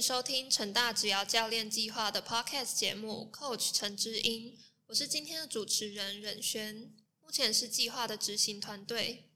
[0.00, 9.28] 收听成大职涯教练计划的 Podcast 节目 Coach 陈知音，我是今天的主持人任轩，目前是计划的执行团队。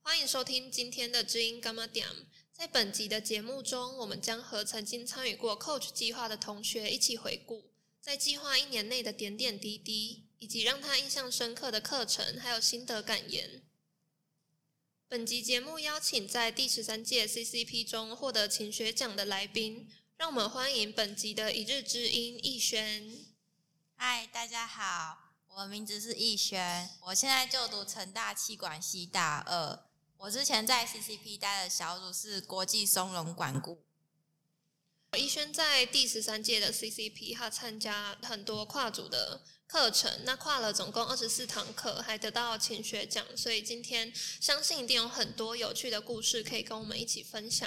[0.00, 2.08] 欢迎收听今天的知音 Gamma 点。
[2.52, 7.70] 在本集的节目中，我们将和曾经参与过 Coach 计划的同学一起回顾
[8.00, 13.61] 在计划一年内的点点滴滴，以及让他印象深刻的课程，还有心得感言。
[15.12, 23.14] 本集节目邀请在第十三届 CCP 中获得勤学奖的来宾，让我们欢迎本集的一日之音逸轩。
[23.94, 29.84] 嗨，大家好，我名字是逸轩，我现在就读成大气管系大二。
[30.16, 33.84] 我之前在 CCP 待的小组是国际松茸管顾。
[35.18, 39.42] 逸轩在第十三届的 CCP，他参加很多跨组的。
[39.72, 47.66] 课程那跨了总共二十四堂课，还得到勤学奖，所以今天相信一定有很多有趣的故事可以跟我们一起分享。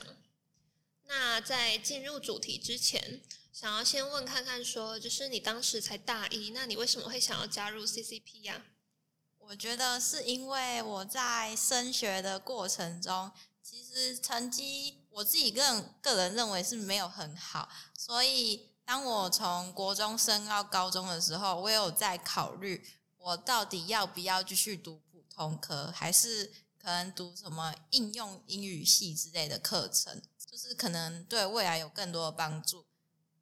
[1.05, 8.61] 那在进入主题之前，想要先问看看，说就是你当时才大一，那你为什么会想要加入 CCP 呀？
[9.39, 13.31] 我觉得是因为我在升学的过程中，
[13.63, 18.74] 其实成绩我自己个人个人认为是没有很好，所以。
[18.85, 32.85] 当我从国中升到高中的时候，我有在考虑，我到底要不要继续读普通科，还是可能读什么应用英语系之类的课程，就是可能对未来有更多的帮助。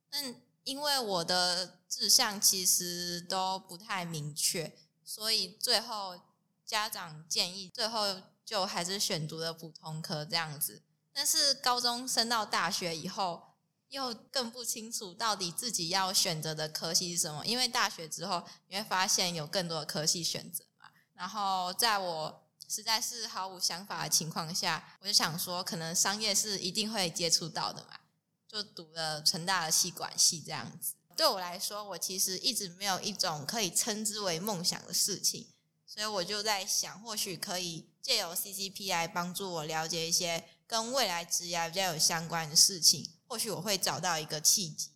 [0.09, 0.33] 但
[0.64, 6.17] 因为我的志向其实都不太明确，所以最后
[6.66, 10.81] 家长建议，最后就还是选读了普通科这样子。
[11.11, 13.52] 但是高中升到大学以后，
[13.94, 20.88] 又更不清楚到底自己要选择的科系是什么，因为大学之后你会发现有更多的科系选择嘛。
[21.13, 27.99] 然后在我实在是毫无想法的情况下，我就想说，可能商业是一定会接触到的嘛，
[28.47, 30.95] 就读了成大的系管系这样子。
[31.16, 35.54] 对我来说，我其实一直没有一种可以称之为梦想的事情，
[35.86, 43.12] 所以我就在想，或许可以借由 CCP 来帮助我了解一些跟未来职业比较有相关的事情。
[43.33, 44.89] 或许我会找到一个契机。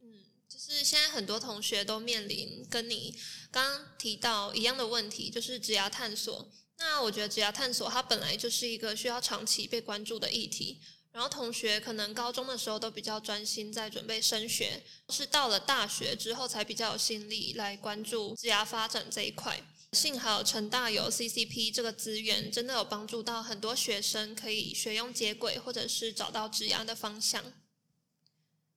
[0.00, 3.14] 嗯，就是现在很多同学都面临跟你
[3.50, 6.50] 刚刚提到一样的问题，就是职涯探索。
[6.78, 10.80] 那我觉得职涯探索它本来就是一个需要长期被关注的议题。
[11.12, 19.62] 然后同学可能高中的时候都比较专心在准备升学，是到了大学之后才比较有心力来关注职涯发展这一块。
[19.92, 27.44] 幸好成大有 CCP 这个资源，真的有帮助到很多学生可以学用接轨，或者是找到职涯的方向。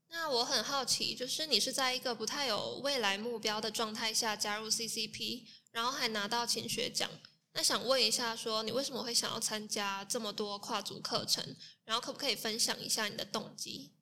[0.09, 7.09] 那我很好奇，就是你是在一个不太有未来目标的状态下加入 CCP，然后还拿到勤学奖。
[7.53, 11.56] 那想问一下，说你为什么会想要参加这么多跨组课程？
[11.86, 13.94] 然后可不可以分享一下你的动机？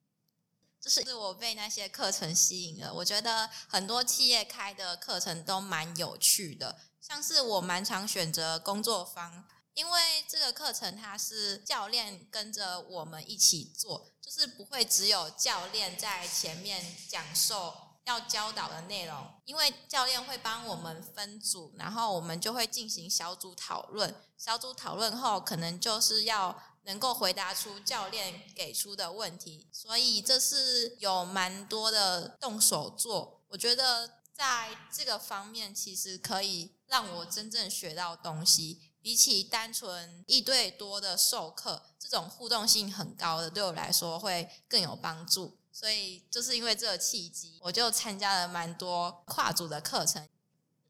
[0.82, 6.80] 就是我被那些课程吸引了，我觉得很多企业开的课程都蛮有趣的。
[7.06, 9.44] 像是我蛮常选择工作坊，
[9.74, 17.74] 因为这个课程它是教练跟着我们一起做，就是不会只有教练在前面讲授
[18.06, 24.16] 要教导的内容，因为教练会帮我们分组，然后我们就会进行小组讨论。
[24.38, 33.42] 小组讨论后，可能就是要能够回答出教练给出的问题，所以这是有蛮多的动手做。
[33.50, 36.72] 我觉得在这个方面，其实可以。
[36.88, 45.58] 让我真正学到东西，比起单纯一对多的授课，这种互动性很高的，对我来说会更有帮助。
[45.72, 50.30] 所以就是因为这个契机，我就参加了蛮多跨组的课程。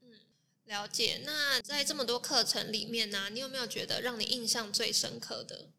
[0.02, 0.10] 嗯，
[0.64, 1.22] 了解。
[1.24, 5.70] 那在这么多课程里面呢，你有没有觉得让你印象最深刻的？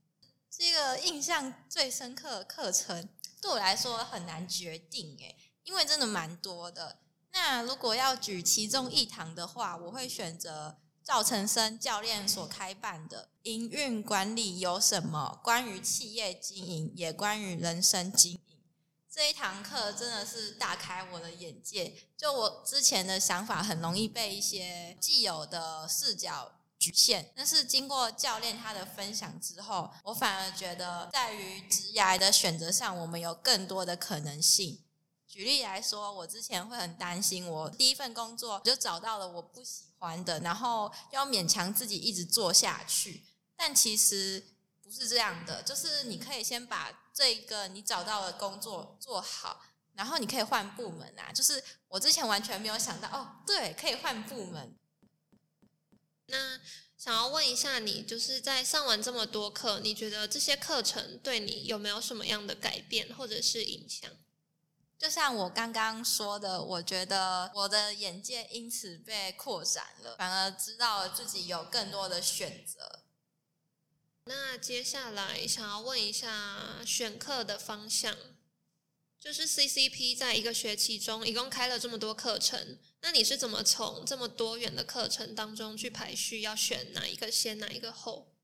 [0.49, 3.07] 这个印象最深刻的课程，
[3.39, 6.97] 对我来说很难决定诶，因为真的蛮多的。
[7.35, 15.37] 那如果要举其中一堂的话，我会选择赵成生教练所开办的营运管理有什么？
[15.43, 18.39] 关于企业经营，也关于人生经营。
[19.11, 22.07] 这一堂课真的是大开我的眼界。
[22.15, 27.33] 就我之前的想法，很容易被一些既有的视角局限。
[27.35, 34.84] 但是经过教练他的分享之后，我反而觉得在于职业的选择上，我们有更多的可能性。
[35.35, 43.21] 举例来说，我之前会很担心，我第一份工作就找到了我不喜欢的，然后要勉强自己一直做下去。
[43.57, 44.41] 但其实
[44.81, 49.61] 不是这样的，就是你可以先把这一个你找到的工作做好，
[49.91, 51.33] 然后你可以换部门啊。
[51.33, 54.73] 就是我之前完全没有想到，哦，对，可以换部门。
[56.27, 56.61] 那。
[56.97, 64.09] 想要问一下你，就是在上完这么多课，你觉得这些课程对你有没有什么样的改变或者是影响？
[65.05, 73.03] 就像我刚刚说的，我觉得我的眼界因此被扩展了，反而知道自己有更多的选择。
[74.23, 78.17] 那接下来想要问一下选课的方向，
[79.19, 88.34] 就是 CCP 在一个学期中一共开了这么多课程，那你是怎么从这么多元的课程当中去排序，要选哪一个先，哪一个后？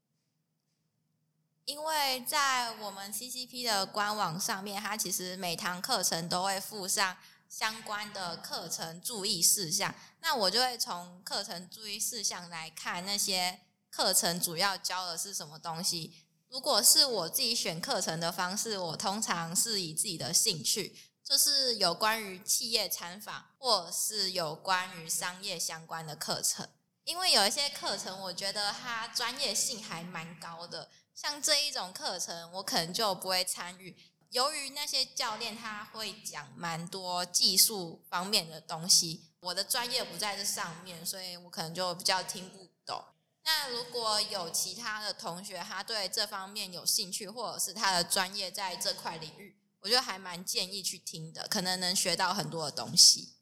[1.65, 7.17] 因为在我们 CCP 的官网上面，它其实每堂课程都会附上
[7.47, 13.61] 相关的课程注意事项，那我就会从课程注意事项来看那些。
[13.93, 16.25] 课程主要教的是什么东西？
[16.47, 26.69] 如果是我自己选课程的方式，我通常是以自己的兴趣，就是有关于企业参访，或是有关于商业相关的课程。
[27.03, 33.95] 因为有一些课程，我觉得它专业性还蛮高的，像这一种课程，我可能就不会参与。
[34.31, 43.03] 由于那些教练他会讲蛮多技术方面的东西，我的专业不在这上面，所以我可能就比较听不懂。
[43.43, 53.33] 那如果有其他的同学，他对这方面有兴趣，或者是他的专业在这块领域，我觉得还蛮建议去听的，可能能学到很多的东西。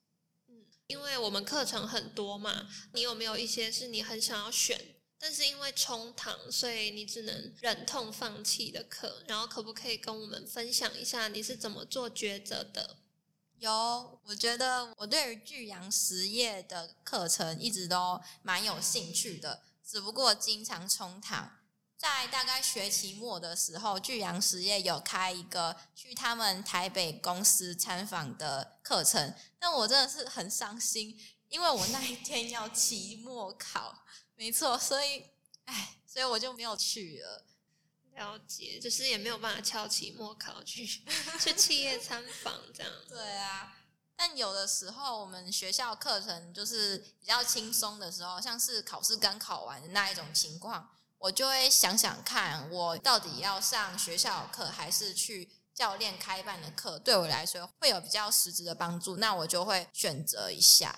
[0.48, 9.22] 嗯，因为我们课程很多嘛，你有没有一些是你很想要选，但是因为冲堂，所以你只能忍痛放弃的课？
[9.28, 12.98] 然后可不可以跟我们分享一下你是怎么做抉择的？
[13.58, 19.62] 有，我觉得我对于巨阳实业的课程一直都蛮有兴趣的。
[19.86, 21.58] 只不过经常冲堂，
[21.98, 31.20] 在大概学期末的时候，巨阳实业有开一个去他们台北公司参访的课程，但我真的是很伤心，
[31.50, 34.06] 因为我那一天要期末考，
[34.40, 35.26] 没错，所以，
[35.66, 37.44] 唉，所以我就没有去了。
[38.14, 40.88] 了解，就是也没有办法敲期末考去
[41.42, 42.90] 去企业参访这样。
[43.10, 43.76] 对啊。
[44.16, 60.98] 但有的时候，我们学校课程就是比较轻松的时候，像是考试刚考完的那一种情况，我就会想想看，我到底要上学校课还是去教练开办的课，对我来说会有比较实质的帮助，那我就会选择一下。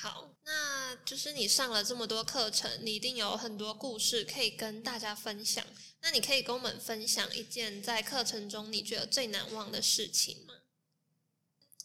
[0.00, 5.62] 好，那就是你上了这么多课程，你一定有很多故事可以跟大家分享。
[6.00, 10.54] 那你可以跟我们分享一件在课程中你觉得最难忘的事情吗？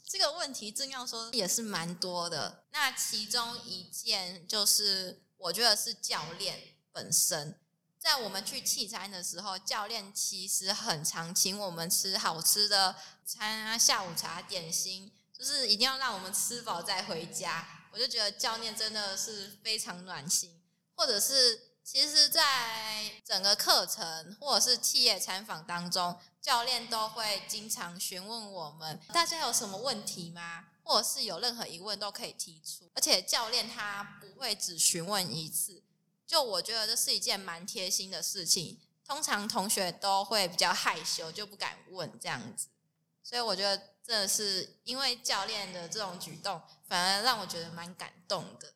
[0.08, 7.60] 这个问题正要说也是蛮多的，那其中一件就是我觉得是教练本身，
[8.00, 12.96] 在我们去器餐的时候，教练其实很常请我们吃好吃的
[13.26, 17.75] 餐啊，下午茶点心，就是一定要让我们吃饱再回家。
[17.96, 20.62] 我就觉得教练真的是非常暖心，
[20.96, 21.72] 或者是。
[21.86, 30.66] 其实，在整个课程或者是企业参访当中，教练都会经常询问我们：大家有什么问题吗？
[30.84, 32.90] 或者是有任何疑问都可以提出。
[32.96, 35.84] 而且教练他不会只询问一次，
[36.26, 38.82] 就我觉得这是一件蛮贴心的事情。
[39.06, 42.66] 通常同学都会比较害羞，就不敢问这样子。
[43.22, 48.74] 所以我觉得，真的是因为教练的这种举动，反而让我觉得蛮感动的。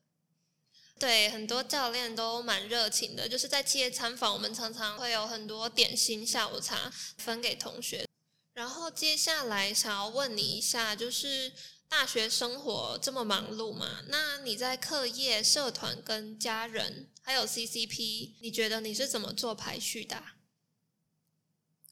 [0.99, 8.05] 对，很多教练都蛮热情的，就是在企业参访，我们常常会有很多点心、下午茶分给同学。
[8.53, 11.53] 然后接下来想要问你一下，就是
[11.87, 14.03] 大学生活这么忙碌嘛？
[14.09, 20.21] 那你在课业、社团跟家人还有 CCP，你觉得你是怎么做排序的？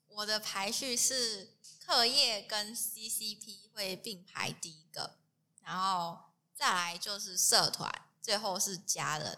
[0.09, 5.19] 我的排序是课业跟 CCP 会并排第一个，
[5.67, 6.17] 然后
[6.55, 7.91] 再来就是社团。
[8.21, 9.38] 最后是家人。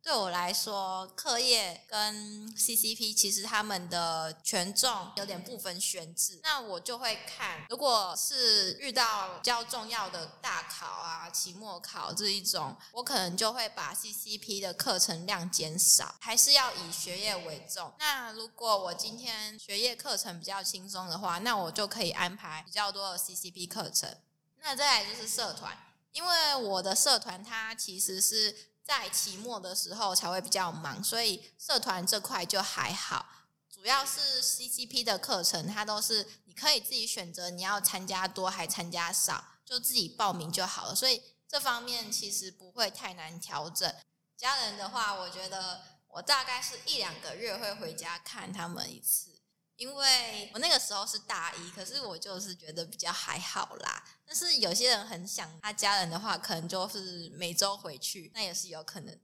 [0.00, 6.40] 对我来说，课业跟 CCP 其实他们的权重有点不分轩轾。
[6.42, 17.92] 那我就会看，如果是遇到比较重要的大考啊、期末考这一种，我可能就会把 CCP 的课程量减少，还是要以学业为重。
[17.98, 24.16] 那如果我今天学业课程比较轻松的话，那我就可以安排比较多的 CCP 课程。
[24.60, 25.76] 那再来就是社团。
[26.12, 33.26] 因为我的社团它其实是在期末的时候才会比较忙，所以社团这块就还好。
[33.70, 40.94] 主要是 CCP 的课程，它都是你可以自己选择你要参加多还参加少，就自己报名就好了。
[40.94, 43.94] 所以这方面其实不会太难调整。
[44.36, 49.37] 家人的话，我觉得我大概是一两个月会回家看他们一次。
[49.78, 54.04] 因为我那个时候是大一，可是我就是觉得比较还好啦。
[54.26, 59.18] 但是有些人很想他家人的话，可能就是每周回去，那也是有可能。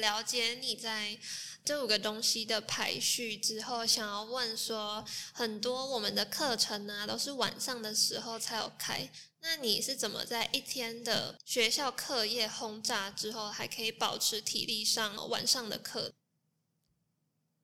[0.00, 1.16] 了解你在
[1.64, 9.08] 这五个东西的排序之后，想要问说，很多我们的课程呢都是晚上的时候才有开，
[9.40, 16.14] 那你是怎么在一天的学校课业轰炸之后，还可以保持体力上晚上的课？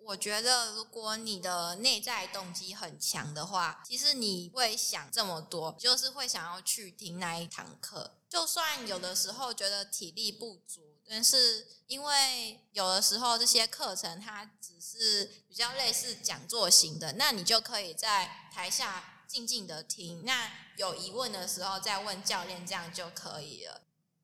[0.05, 8.19] 我觉得，如果你的内在动机很强的话，其实你会想这么多，就是会想要去听那一堂课。
[8.29, 23.83] 就算有的时候觉得体力不足，但是因为有的时候这些课程它只是比较类似讲座型的，那你就可以在台下静静的听，那有疑问的时候再问教练，这样就可以了。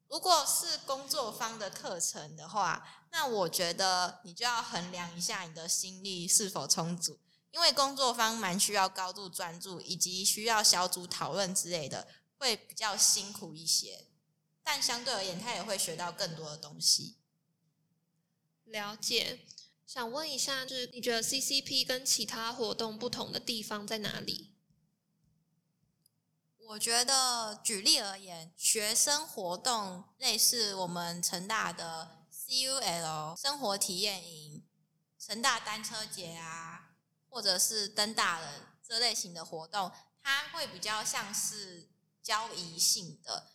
[0.09, 7.19] 如果是工作方的课程的话，那我觉得你就要衡量一下你的心力是否充足，
[7.51, 12.07] 因为工作方蛮需要高度专注，以及需要小组讨论之类的，
[12.39, 14.07] 会比较辛苦一些。
[14.63, 17.17] 但相对而言，他也会学到更多的东西。
[18.65, 19.41] 了解，
[19.87, 24.53] 想问一下，就是你觉得 CCP 跟其他活动不同的地方在哪里？
[26.59, 32.18] 我觉得，举例而言，学生活动类似我们成大的
[32.49, 34.65] CUL 生活体验营、
[35.19, 36.95] 成大单车节啊，
[37.29, 41.91] 或者是登大人这类型的活动，它会比较像是
[42.23, 43.51] 交易性的，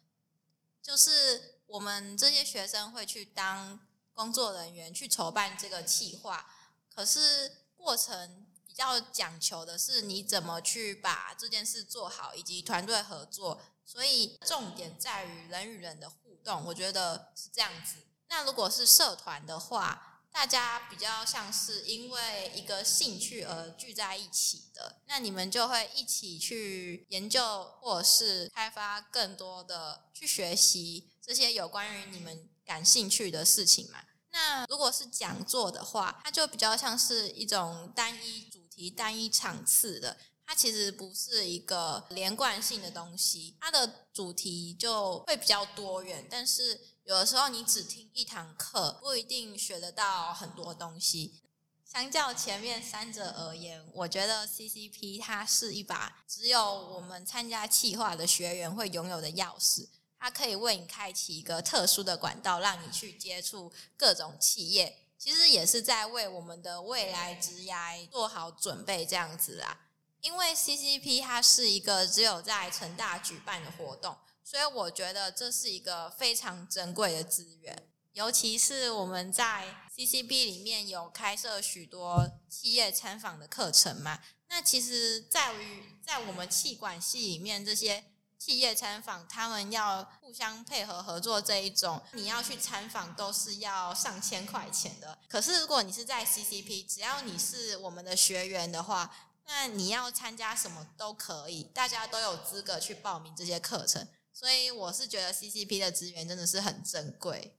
[0.82, 3.80] 就是我们这些学生会去当
[4.14, 6.54] 工作人员去筹办这个企划，
[6.94, 8.48] 可是过程。
[8.66, 16.66] 比较讲求的是你怎么去把这件事做好，以及团队合作，所以重点在于人与人的互动。
[16.66, 17.98] 我觉得是这样子。
[18.34, 34.00] 那如果是社团的话，大家比较像是因为一个兴趣而聚在一起的，那你们就会一起去研究，或者是开发更多的去学习这些有关于你们感兴趣的事情嘛。
[34.32, 46.28] 那如果是讲座的话，它就比较像是一种单一主题、单一场次的，它其实不是一个连贯性的东西，它的主题就会比较多元。
[46.28, 51.42] 但是有的时候你只听一堂课，不一定学得到很多东西。
[51.84, 59.90] 相较前面三者而言，我觉得 CCP 它是一把只有我们参加企划的学员会拥有的钥匙。
[60.18, 64.98] 它可以为你开启一个特殊的管道，让你去接触各种企业。
[65.20, 69.88] 其实也是在为我们的未来职涯做好准备，这样子啦。
[70.22, 77.88] 因为 CCP 它是一个只有在成大举办的活动，所以我觉得这是一个非常珍贵的资源。
[78.12, 84.20] 尤其是我们在 CCP 里面有开设许多企业参访的课程嘛，
[84.50, 88.04] 那其实在于在我们气管系里面这些。
[88.40, 95.18] 企业参访，他们要互相配合合作这一种，你要去参访都是要上千块钱的。
[95.30, 104.06] 可是如果你是在 CCP，只要你是我们的学员的话，那你要参加什么都可以，大家都有资格去报名这些课程。
[104.34, 107.56] 所以我是觉得 CCP 的资源真的是很珍贵。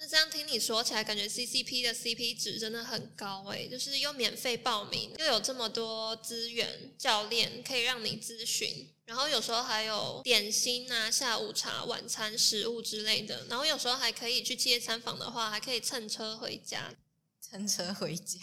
[0.00, 16.94] 那这样听你说起来，感觉 CCP 的 CP 值真的很高诶，就是又免费报名，又有这么多资源、教练可以让你咨询，然后有时候还有点心啊、下午茶、晚餐、食物之类的，然后有时候还可以去企业参访的话，还可以乘车回家。
[17.40, 18.38] 乘车回家。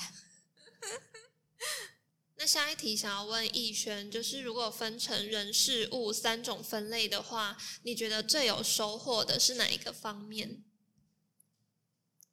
[2.38, 10.64] 那下一题想要问逸轩，就是如果分成人、事、物三种分类的话，你觉得最有收获的是哪一个方面？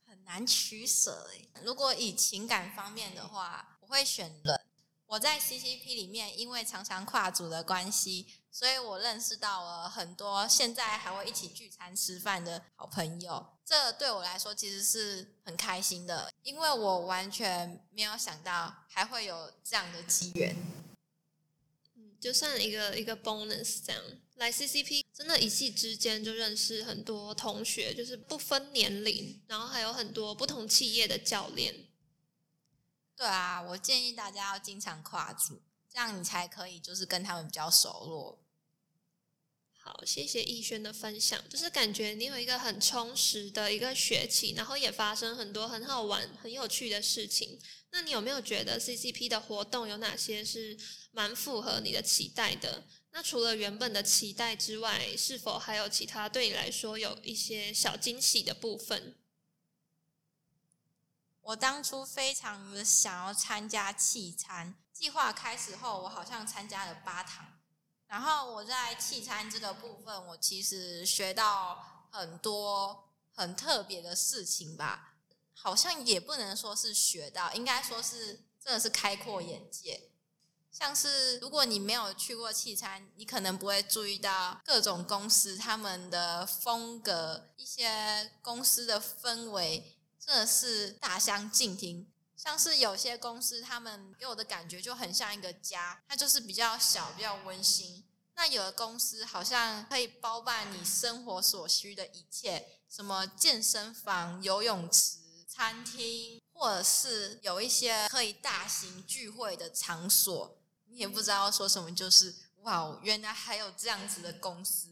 [0.04, 1.48] 很难取舍诶。
[1.62, 4.60] 如果以情感方面的话，我会选人。
[5.06, 13.58] 我在 CCP 里面，因为常常跨组的关系，所以我认识到了很多现在还会一起聚餐吃饭的好朋友。
[13.72, 20.54] 这对我来说其实是很开心的，因为我完全没有想到还会有这样的机缘。
[21.94, 24.02] 嗯，就算一个一个 bonus 这样。
[24.34, 31.74] 来 CCP 真的，一夕之间就认识很多同学，就是不分年龄，然后还有很多不同企业的教练。
[33.16, 38.41] 对啊，我建议大家要经常跨组，这样你才可以就是跟他们比较熟络。
[39.84, 47.58] 好，谢谢逸轩的分享，就是感觉你有一个很充实的一个学期，然后也发生很多很好玩、很有趣的事情。
[47.90, 50.78] 那你有没有觉得 CCP 的活动有哪些是
[51.10, 52.86] 蛮符合你的期待的？
[53.10, 59.16] 那除了原本的期待之外，是否还有其他对你来说有一些小惊喜的部分？
[61.40, 67.51] 我当初非常的想要参加气餐，计划开始后，我好像参加了八堂。
[68.12, 75.14] 然后我在气餐这个部分，我其实学到很多很特别的事情吧，
[75.54, 80.10] 好像也不能说是学到，应该说是真的是开阔眼界。
[80.70, 92.12] 像是如果你没有去过汽餐，你可能不会注意到各种公司他们的风格，一些公司的氛围真的是大相径庭。
[92.42, 98.04] 像是有些公司，他们给我的感觉就很像一个家，它就是比较小、比较温馨。
[98.34, 110.58] 那有的公司好像可以包办你生活所需的一切，什么健身房、游泳池、餐厅，或者是有一些可以大型聚会的场所。
[110.86, 114.88] 你也不知道说什么，就是哇，原来还有这样子的公司。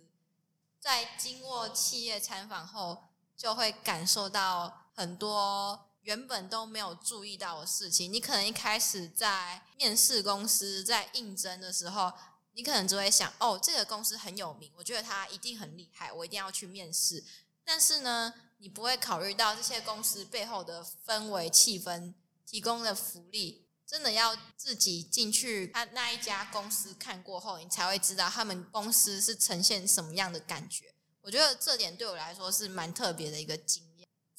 [0.79, 8.13] 在经过企业参访后，就会感受到很多原本都没有注意到的事情。
[8.13, 12.13] 你可能一开始在面试公司在应征的时候，
[12.53, 17.25] 你可能只会想，哦，这个公司很有名，我觉得他一定很厉害，我一定要去面试。
[17.65, 22.15] 但是呢，你不会考虑到这些公司背后的氛围、气氛、
[22.47, 23.67] 提供的福利。
[23.87, 30.95] 真的要自己进去他那一家公司看过后，你才会知道他们公司是呈现什么样的感觉。
[31.23, 33.83] 我觉得这点对我来说是蛮特别的一个经。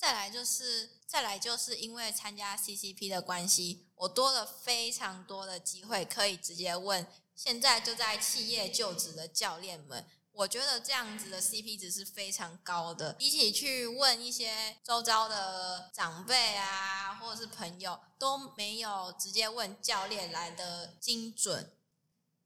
[0.01, 7.05] 再来就是，再来就是因为参加 CCP 的关系，我多了非常多的机会可以直接问
[7.36, 10.03] 现在就在企业就职的教练们。
[10.31, 21.77] 我觉得这样子的 CP 值是非常高的，比起去问一些周遭的长辈啊，或者是朋友，都没有直接问教练来的精准。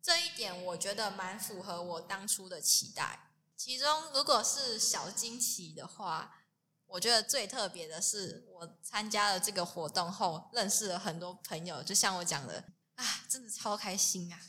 [0.01, 3.31] 这一点我觉得蛮符合我当初的期待。
[3.55, 6.41] 其中，如果是小惊喜的话，
[6.87, 11.83] 我觉得最特别的是，我参加了这个活动后，认识了很多朋友。
[11.83, 12.63] 就像我讲的，
[12.95, 14.39] 啊，真的超开心啊！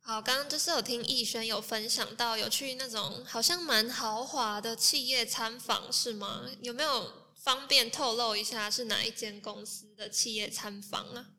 [0.00, 6.48] 好，刚刚就是有听逸轩有分享到有去那种好像蛮豪华的企业参访，是吗？
[6.60, 11.30] 有没有方便透露一下是哪一间公司的企业参访啊？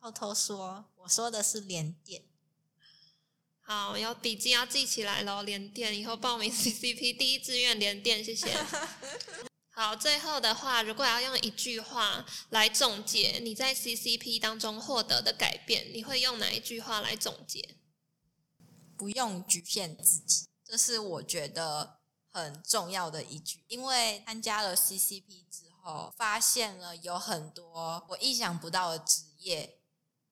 [0.00, 2.24] 偷偷说，我说的是联电。
[3.66, 8.54] 好，有笔记要记起来喽，连电以后报名 CCP 第一志愿连电，谢谢。
[9.72, 17.76] 好，最后的话，如果要用一句话来总结你在 CCP 当中获得的改变，你会用哪一句话来总结？
[18.98, 22.00] 不用局限自己，这是我觉得
[22.30, 23.64] 很重要的一句。
[23.68, 29.78] 因为参加了 CCP 之后，发现了有很多我意想不到的职业，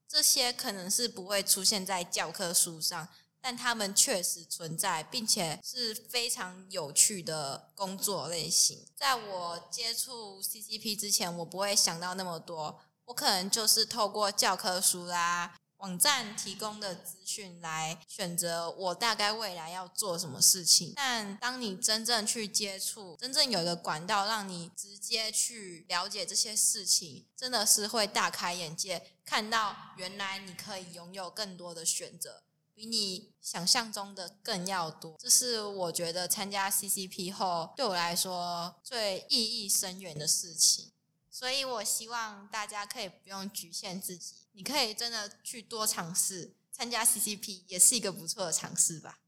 [0.07, 3.09] 这些可能是不会出现在教科书上。
[3.43, 8.87] 但他们确实存在，并且是非常有趣的工作类型。
[8.97, 20.93] 在我接触 CCP 之前，我不会想到那么多，我可能就是透过教科书啦、网站提供的资讯来选择我大概未来要做什么事情。
[20.95, 32.45] 但当你真正去接触，真正有一个管道让你直接去了解这些事情，真的是会大开眼界，看到原来你可以拥有更多的选择。
[32.75, 40.91] 比你想象中的更要多，这是我觉得参加 CCP 后对我来说最意义深远的事情。
[41.31, 49.19] 所以我希望大家可以不用局限自己，你可以真的去多尝试，参加 CCP 也是一个不错的尝试吧。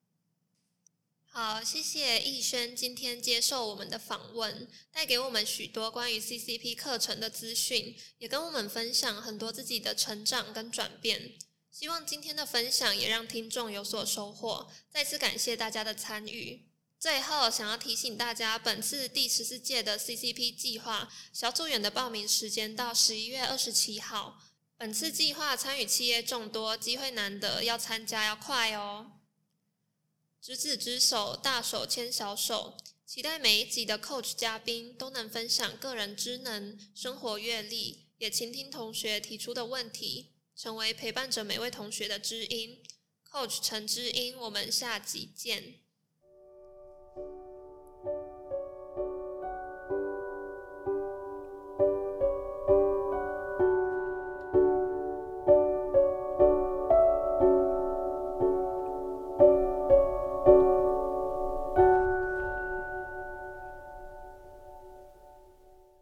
[1.26, 11.38] 好，谢谢逸轩今天接受我们的访问，带给我们许多关于 CCP 课程的资讯，也跟我们分享很多自己的成长跟转变。
[11.74, 14.70] 希望今天的分享也让听众有所收获。
[14.88, 16.68] 再次感谢大家的参与。
[17.00, 24.40] 最后，想要提醒大家，本次第十四届的 CCP 计划小组员的报名时间到十一月二十七号。
[24.76, 29.10] 本次计划参与企业众多，机会难得，要参加要快哦。
[30.40, 32.76] 执子之手，大手牵小手。
[33.04, 40.33] 期待每一集的 Coach 嘉宾都能分享个人知能、生活阅历，也倾听同学提出的问题。
[40.56, 42.82] 成为陪伴着每位同学的知音
[43.30, 45.83] ，Coach 陈知音，我们下集见。